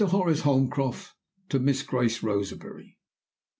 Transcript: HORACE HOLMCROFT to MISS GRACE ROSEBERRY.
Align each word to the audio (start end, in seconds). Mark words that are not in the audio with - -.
HORACE 0.03 0.41
HOLMCROFT 0.41 1.13
to 1.49 1.59
MISS 1.59 1.83
GRACE 1.83 2.23
ROSEBERRY. 2.23 2.97